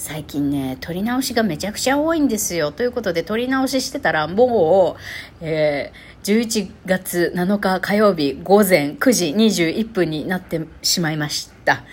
[0.00, 2.72] 最近ね、撮り直しがめちゃくちゃ多いんですよ。
[2.72, 4.96] ということで、撮り直ししてたら、も
[5.42, 11.84] う、えー、11月7日火曜日午前9時21分になってしまいました。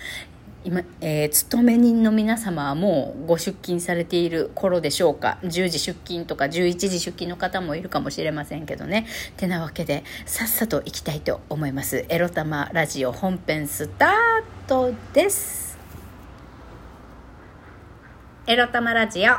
[0.64, 9.06] 今、えー、勤め人の皆様はもうご出勤されている頃でしょうか10時出勤とか11時出勤の方もいるかもしれませんけどね
[9.36, 15.67] てなわけでさっさと行きたいと思いますエロ玉ラジオ本編スタートです
[18.50, 19.32] エロ玉ラジオ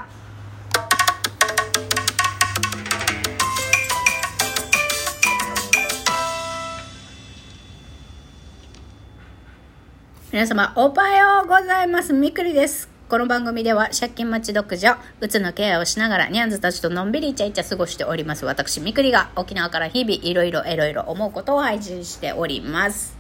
[10.31, 12.13] 皆様、おはようございます。
[12.13, 12.87] みくりです。
[13.09, 18.45] この番組では借金待ち独女、うつのケアをしながらニャンズたちとのんびりイチャイチャ過ごしております。
[18.45, 23.17] 私、みくりが沖縄から日々いろいろいろいろ思うことを配信しております。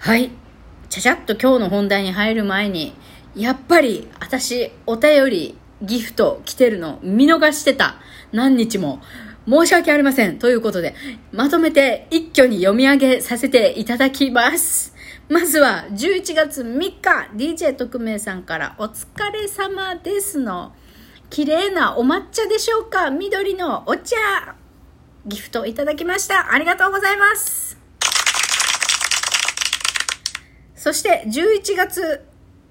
[0.00, 0.32] はい。
[0.88, 2.94] ちゃちゃっと今日の本題に入る前に、
[3.36, 7.96] やっぱり私、お便り、ギフト来てるの見逃してた。
[8.32, 9.00] 何日も。
[9.48, 10.38] 申し訳ありません。
[10.38, 10.94] ということで、
[11.32, 14.94] まとめて一挙に読み上げさせていただきます。
[15.28, 20.72] まずは11月3日 DJ 特命さんからお疲れ様ですの
[21.30, 23.10] 綺麗なお抹茶でしょうか？
[23.10, 24.16] 緑のお茶
[25.26, 27.76] ギフトいただきましたありがとうございます
[30.76, 32.24] そして11月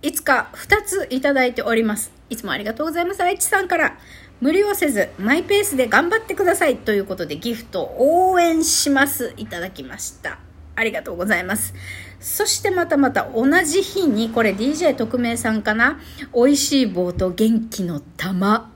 [0.05, 2.11] 5日2ついただいております。
[2.29, 3.23] いつもありがとうございます。
[3.23, 3.97] 愛知さんから。
[4.39, 6.77] 無理をせずマイペースで頑張ってください。
[6.77, 9.33] ということでギフト応援します。
[9.37, 10.37] いただきました。
[10.75, 11.73] ありがとうございます。
[12.19, 15.99] そしてまたまた同じ日に、これ DJ 特命さんかな。
[16.35, 18.71] 美味しい棒と元気の玉。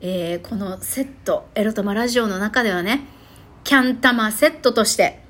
[0.00, 3.04] えー、このセット、エロ玉ラジオの中ではね、
[3.62, 5.22] キャン玉セットとして、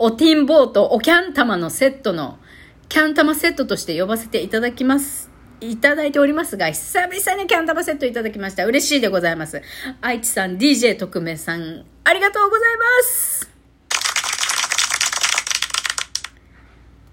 [0.00, 2.38] おティンボーとおキャン玉のセットの、
[2.92, 5.30] キャン玉セットとして呼ばせていただきます。
[5.62, 8.66] いただいておりますが、久々にキャン玉セットいただきました。
[8.66, 9.62] 嬉しいでございます。
[10.02, 13.50] 愛知さん、DJ 特命さん、ありがとうございます。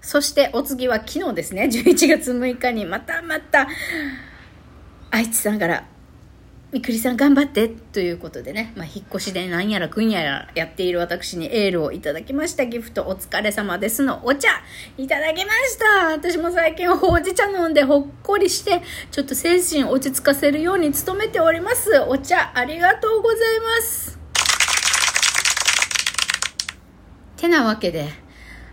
[0.02, 3.66] そしてお次は昨日ですね、11月6日にまたまた、
[5.10, 5.86] 愛知さんから、
[6.72, 12.64] みくりさん頑張ってということでね、まあ、引っ越しでなんやらくんやらやっている私にエールをいただきました。
[12.64, 14.48] ギフトお疲れ様ですのお茶。
[14.96, 16.12] いただきました。
[16.12, 21.90] 私も最近ほうじ茶飲んでほっこりしてちょっと精神落ち着かせるように努めております。
[22.06, 24.16] お茶ありがとうございます。
[27.36, 28.10] てなわけで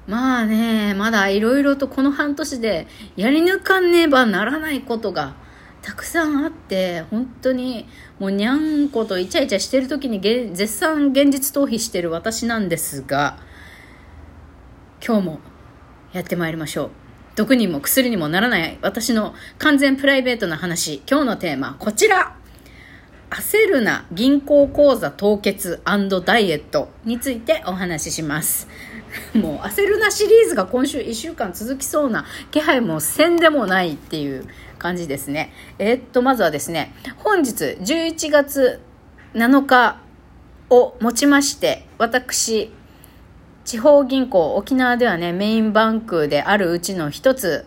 [0.05, 5.46] まあね、まだいろいろとこの半年でやり抜かねばならないことが
[5.87, 7.87] たくさんあって、本当に
[8.19, 13.37] もうにゃんことイチャイチャしてる時に絶賛現実逃避してる私なんですが、
[15.01, 15.39] 今日も
[16.11, 16.89] やってまいりましょう。
[17.37, 21.01] 毒にも薬にもならない私の完全プライベートな話。
[21.09, 22.35] 今日のテーマ、こちら
[23.29, 28.67] 焦るな銀行口座凍結ダイエットについてお話しします。
[29.33, 34.45] もう焦るなシリーズが今週1週間続きそうな気配もせんでもないっていう
[34.77, 35.51] 感じですね。
[35.79, 38.79] えー、っと、まずはですね、本日11月
[39.33, 40.01] 7日
[40.69, 42.71] をもちまして、私、
[43.65, 47.65] 地方銀行、沖縄ではね、メインバンクであるうちの一つ、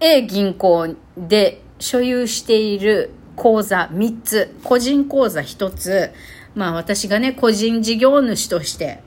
[0.00, 6.10] A 銀行で所有している口座3つ、個人口座1つ、
[6.54, 9.00] まあ私がね、個人事業主として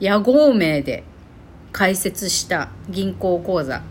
[0.00, 1.02] 屋号名で
[1.72, 3.82] 開設した銀行口座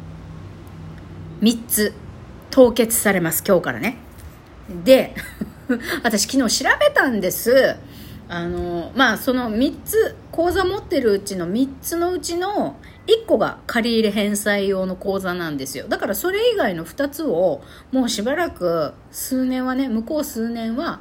[1.41, 1.93] 3つ
[2.49, 3.97] 凍結されます今日からね。
[4.83, 5.15] で
[6.03, 7.75] 私昨日調べたんです。
[8.29, 12.75] あのまあその3つ口座持ってるうちの3つのうちの
[13.07, 15.87] 1個が借入返済用の口座なんですよ。
[15.87, 17.61] だからそれ以外の2つを
[17.91, 20.99] もうしばらく数年はね向こう数年は、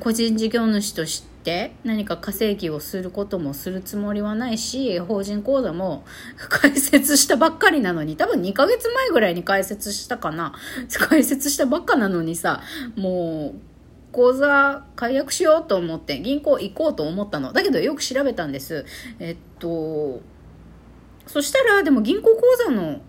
[0.00, 6.04] 個人事業主としてって何か稼ぎをすることもするつもりはないし、法人口座も
[6.48, 10.54] 開設したばっかりなのに、多分2ヶ月前ぐらいに開設したかな。
[11.10, 12.62] 開設したばっかなのにさ、
[12.96, 13.58] もう、
[14.10, 17.52] 口座解約しようと思って銀行行こうと思ったの。
[17.52, 18.86] だけどよく調べたんです。
[19.18, 20.22] えっと、
[21.26, 23.00] そしたらでも銀行口座の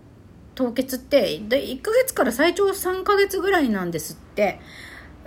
[0.56, 4.60] 凍結って1ヶ月から最長3ヶ月ぐらいなんですって。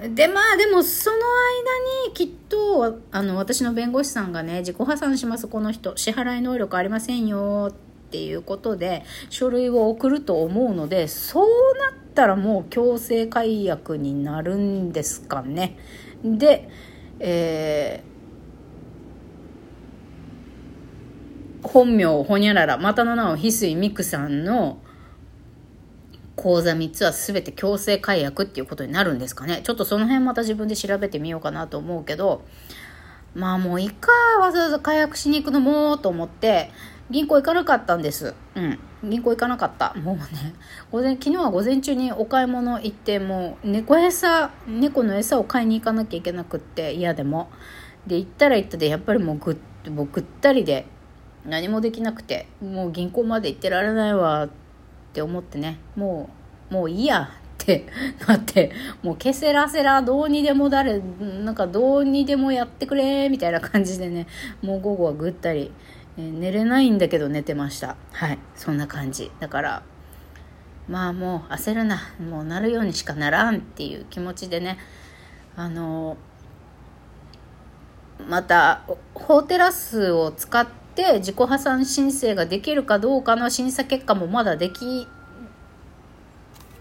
[0.08, 5.98] で、まあでもその間にきっと、あの、私の弁護士さんがね、自己破産します、この人。
[5.98, 7.74] 支払い能力ありませんよっ
[8.10, 11.48] ていうことで、書類を送ると思うので、そう
[11.78, 15.78] なったらもう強制解約になるんですかね。
[16.24, 16.70] で、
[17.20, 24.80] えー、本名、ほにゃらら、またの名を翡翠美久さんの
[26.40, 29.60] 口座3つは全て強制解約っていうことになるんですかね。
[29.62, 32.46] ちょっとその辺また自分で調べてみようかなと思うけど、
[33.36, 34.10] まあもういいか、
[34.40, 36.72] わざわざ解約しに行くのもと思って、
[37.10, 38.34] 銀行行かなかったんです。
[38.56, 38.80] うん。
[39.04, 39.94] 銀行行かなかった。
[39.96, 40.24] もうね、
[40.92, 47.50] 午前、昨日は午前中にお買い物行って、もう猫餌、猫の餌を買いに行かなきゃいけなくって、嫌でも。
[48.08, 50.86] で、行ったら行ったで、やっぱりもうぐっ、もうぐったりで、
[51.46, 54.48] 何もできなくて、もう銀行まで行ってられないわ
[55.10, 56.30] って思ってね、も
[56.72, 57.28] う、もういいやっ
[57.58, 57.88] て
[58.28, 58.72] なって、
[59.02, 61.00] もうケセラセラどうにでも誰、
[61.44, 64.28] なんかどうにでもやってくれみたいな感じでね、
[64.62, 65.72] もう午後はぐったり、
[66.18, 67.96] えー、寝れないんだけど寝てました。
[68.12, 69.32] はい、そんな感じ。
[69.40, 69.84] だから、
[70.88, 74.78] まあもう焦るな、もうなるようにしかならんっていう気持ちでね、
[75.56, 76.18] あの
[78.28, 78.82] また、
[79.14, 85.08] 法テラスを使ってって自己破産申請ができるかどうかの審査結果もまだでき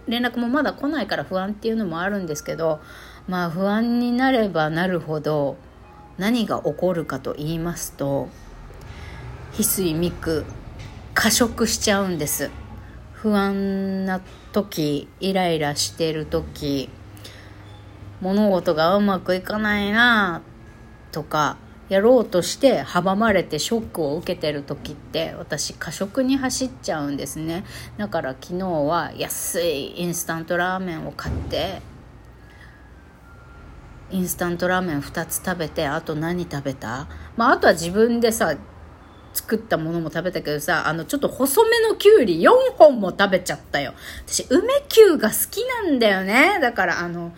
[0.08, 2.80] 連絡もまだ来ないから不安っていうのもあるんですけど
[3.28, 5.56] まあ不安になればなるほど
[6.16, 8.28] 何が起こるかと言いますと
[9.52, 10.44] 翡翠ミク
[11.14, 12.50] 過食しちゃうんです。
[13.12, 14.20] 不安な
[14.52, 16.88] 時イライラしてる時
[18.20, 20.42] 物事がうまくいかないな
[21.10, 21.56] とか
[21.88, 27.64] やろうとして阻まれてショックを受けてる時って私過食に走っちゃうんですね
[27.96, 31.80] だから昨日は安いインスタントラーメンを買って
[34.10, 37.08] インスタントラーメン2つ食べてあと何食べた？
[37.36, 38.56] まああとは自分でさ
[39.34, 43.92] 作ったものも食べたけどさ、あの、ちょっと細めのきゅうり4本も食べちゃったよ。
[44.26, 46.58] 私、梅きゅうが好きなんだよね。
[46.60, 47.32] だから、あの、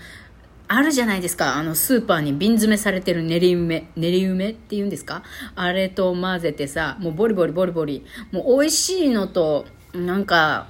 [0.72, 1.56] あるじゃないですか。
[1.56, 3.90] あの、スーパーに瓶詰めされてる練り梅。
[3.96, 5.24] 練り梅って言うんですか？
[5.56, 8.06] あれと混ぜてさ、もうボリボリボリボリ。
[8.30, 10.68] もう美味しいのと、なんか、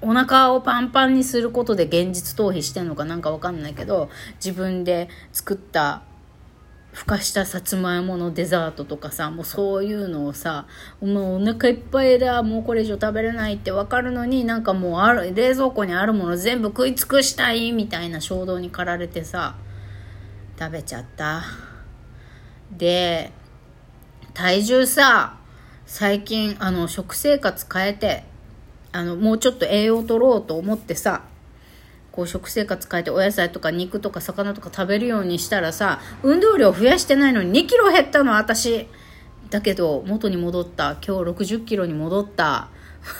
[0.00, 6.04] お腹をパンパンにすることで現実逃避してんのかなんかわかんないけど、自分で作った
[6.92, 10.66] ふかしたさつまいものデザートとかさもうそういうのをさ
[11.00, 19.56] もうお腹いっぱいだもうこれ以上食べれないって分かるのになんかもうある冷蔵庫にあるもの全部食い尽くしたいみたいな衝動に駆られてさ
[20.58, 21.42] 食べちゃった。
[22.70, 23.32] で
[24.34, 25.36] 体重さ
[25.86, 28.24] 最近あの食生活変えて
[28.92, 31.22] あのもうちょっと栄養取ろうと思ってさ
[32.12, 38.86] こう食生活変えてお野菜とか肉とか魚とか食べるようにしたらさ運動量増やしてないのに2キロ減ったの私。
[39.50, 40.96] だけど元に戻った。
[41.06, 42.68] 今日60キロに戻った。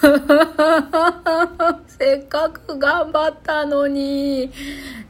[1.89, 4.51] せっかく頑張ったのに。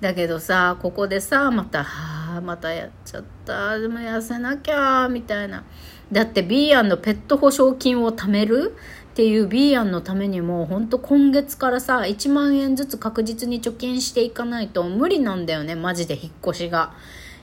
[0.00, 3.78] だけどさここでさまたはあまたやっちゃった。
[3.78, 5.62] でも痩せなきゃみたいな。
[6.10, 8.74] だって B 案のペット保証金を貯める？
[9.12, 16.94] っていう B 案のためにも本当今月からさ1万円ずつ確実に貯金していかないと無理なんだよねマジで引っ越しが。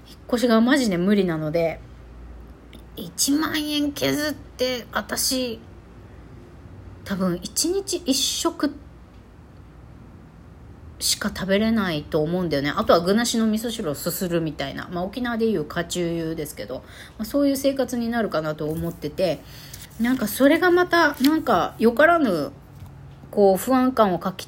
[0.10, 1.80] 引っ越しがマジで無理なので。
[2.98, 5.60] 1万円削って私
[7.06, 8.74] 多分1日1食
[10.98, 12.74] しか食べれないと思うんだよね。
[12.76, 16.84] あとは具なしの味噌汁をすするみたいな、まあ、沖縄でいう家中油ですけど、
[17.18, 19.40] まあ、そういう生活になるかなと思ってて。
[20.00, 22.52] なんかそれがまたなんかよからぬ
[23.32, 24.48] こう不安感をかき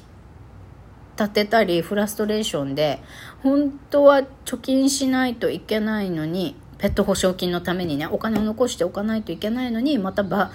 [1.18, 3.00] 立てたりフラストレーションで
[3.42, 10.50] 本当は貯金しないといけないのにペット保証金のためにねお金を残しておかないといけないのにまたば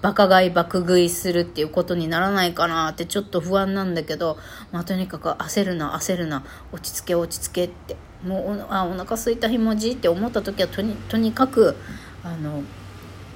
[0.00, 4.36] バカ買い爆食いするっていうことにならないかなってちょっと不安なんだけど、
[4.72, 11.76] まあ、とにかく焦るな焦るな落ち着け落ち着けってもうあお腹すいたひもじって思った時はとにとにかく
[12.22, 12.62] あの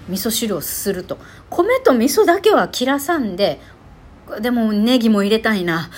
[0.09, 1.19] 味噌汁をすすると。
[1.51, 3.61] 米と味噌だけは切らさんで
[4.41, 5.91] でもネギも入れたいな。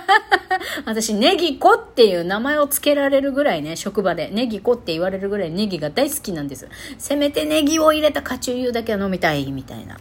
[0.86, 4.30] 私ネギ子っていう名前を付けられるぐらいね職場で。
[4.32, 6.68] ネギ子って言われるぐらいネギが大好きなんです。
[6.98, 9.98] せめてネギを入れたカチューユだけは飲みたいみたいな。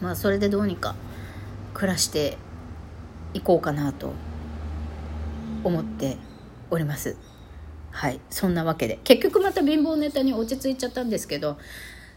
[0.00, 0.96] まあそれでどうにか
[1.74, 2.36] 暮らして
[3.34, 4.12] いこうかなと
[5.62, 6.16] 思って
[6.70, 7.16] おります。
[7.92, 8.20] はい。
[8.30, 8.98] そんなわけで。
[9.04, 11.58] 結局また貧乏ネタに落ち着いちゃったんですけど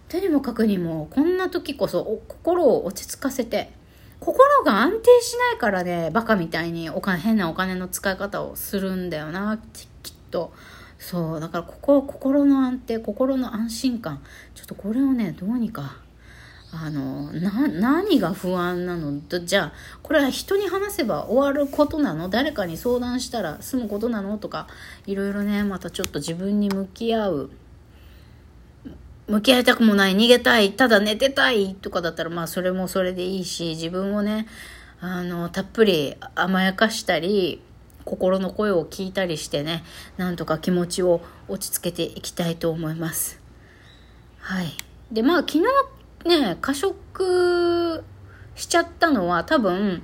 [0.08, 3.72] とにもかくにもこんな時こそ心を落ち着かせて
[4.20, 9.60] 心が安定しないからねバカみたいにお金変なお金の使い方をするんだよな
[10.04, 10.54] きっと。
[10.98, 14.24] そうだからここ心の安定心の安心感
[14.56, 15.98] ちょっとこれをねどうにか
[16.72, 19.20] あのな何が不安なの？
[19.46, 22.30] じゃあこれは人に話せば終わることなの？
[22.30, 24.38] 誰かに相談したら済むことなの？
[24.38, 24.68] とか
[25.06, 27.52] いろいろねまたちょっと自分に向き合う
[29.28, 34.48] 向き合いたくもない、逃げたい、ただ寝てたいとかだったら、まあそれもそれでいいし、自分をね、
[35.02, 37.62] あの、たっぷり甘やかしたり、
[38.04, 39.84] 心の声を聞いたりしてね、
[40.18, 43.40] なんとか気持ちを落ち着けていきたいと思います。
[44.40, 44.68] はい。
[45.12, 45.64] で、まあ昨日
[46.28, 48.04] ね、過食
[48.56, 50.04] しちゃったのは多分、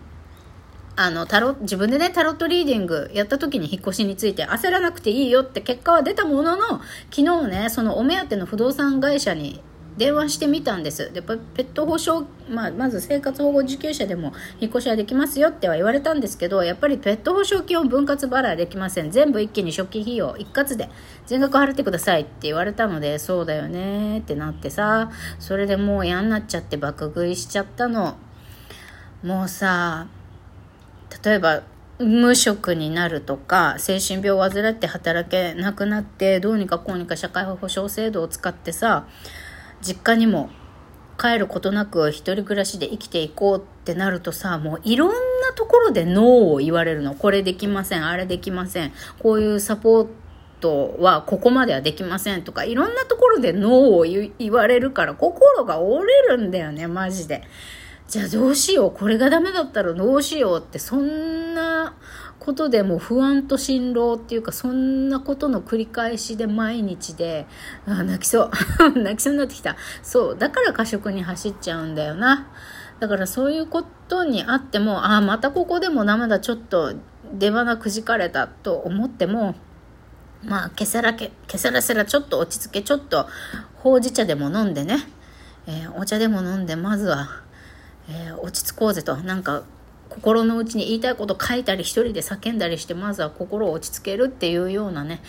[1.03, 9.61] あの、タロ、自分でね、タロットリーディングやった時に引っ越しについて焦らなくていいよって結果は出たものの、昨日ね、そのお目当ての不動産会社に
[9.97, 11.11] 電話してみたんです。
[11.11, 19.11] で、ペット保証、まあ、まず生活保護受給者でも引っ越しはできますよっては言われたんですけど、やっぱりペット保証金を分割払いできません。
[19.11, 20.89] 全部一気に初期費用一括で
[21.25, 28.17] 全額払ってくださいって言われたので、そうだよねってなってさ、それでもう嫌になっちゃって爆食いしちゃったの。
[29.23, 30.07] もうさ、
[31.23, 31.63] 例えば
[31.99, 39.07] 無職になるとか精神病を患って働けなくなってどうにかこうにか社会保障制度を使ってさ
[39.81, 40.49] 実家にも
[41.19, 45.15] 帰ることなく一人暮らしで生きていこうってなるとさもういろんな
[45.55, 50.07] ところでノーを言われるのこれできませんあれできませんこういうサポー
[50.59, 57.43] トはここまではできませんとかいろんなところでノーを言われるから心が折れるんだよねマジで。
[58.11, 61.95] じゃあどうしよう、これがダメだったらどうしようって、そんな
[62.39, 67.47] ことでも不安と辛労っていうか、そんなことの繰り返しで毎日で、
[67.85, 68.51] あ泣きそう。
[68.99, 69.77] 泣きそうになってきた。
[70.03, 70.37] そう。
[70.37, 72.47] だから過食に走っちゃうんだよな。
[72.99, 76.93] だからそういうことにあっても、ああ、またここでもダメだ、ちょっと
[77.33, 79.55] 出花くじかれたと思っても、
[80.43, 83.29] まあ、けさらけ、けさらせらちょっと落ち着け、ちょっと
[83.75, 84.97] ほうじ茶でも飲んでね、
[85.65, 87.29] えー、お茶でも飲んで、まずは、
[88.11, 89.15] えー、落ち着こうぜと。
[89.17, 89.63] なんか
[90.09, 95.21] 心の内に言いたいこと書いたり一人で叫んだりしてまずは心を落ち着けるっていうようなね。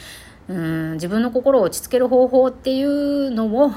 [0.49, 3.71] うん自分の心を落ち着ける方法っていうのを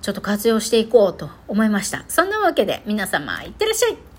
[0.00, 2.04] ちょっと活用していこうと思いました。
[2.08, 4.15] そんなわけで皆様いってらっしゃい。